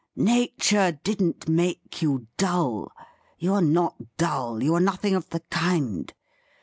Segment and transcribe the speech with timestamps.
[0.35, 2.91] 'Nature didn't make you dull;
[3.37, 6.11] you are not dull— ^you are nothing of the kind.